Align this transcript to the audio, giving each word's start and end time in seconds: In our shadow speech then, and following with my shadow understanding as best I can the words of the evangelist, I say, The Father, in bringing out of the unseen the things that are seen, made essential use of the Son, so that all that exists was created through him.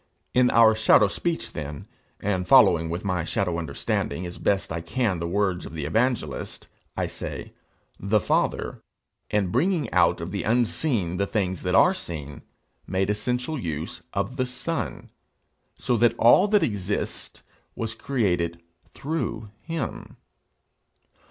In 0.33 0.49
our 0.49 0.73
shadow 0.73 1.07
speech 1.07 1.53
then, 1.53 1.87
and 2.19 2.47
following 2.47 2.89
with 2.89 3.05
my 3.05 3.23
shadow 3.23 3.59
understanding 3.59 4.25
as 4.25 4.39
best 4.39 4.71
I 4.71 4.81
can 4.81 5.19
the 5.19 5.27
words 5.27 5.63
of 5.63 5.73
the 5.73 5.85
evangelist, 5.85 6.67
I 6.97 7.05
say, 7.05 7.53
The 7.99 8.19
Father, 8.19 8.81
in 9.29 9.51
bringing 9.51 9.93
out 9.93 10.19
of 10.19 10.31
the 10.31 10.41
unseen 10.41 11.17
the 11.17 11.27
things 11.27 11.61
that 11.61 11.75
are 11.75 11.93
seen, 11.93 12.41
made 12.87 13.11
essential 13.11 13.59
use 13.59 14.01
of 14.11 14.37
the 14.37 14.47
Son, 14.47 15.11
so 15.77 15.95
that 15.97 16.17
all 16.17 16.47
that 16.47 16.63
exists 16.63 17.43
was 17.75 17.93
created 17.93 18.59
through 18.95 19.51
him. 19.61 20.17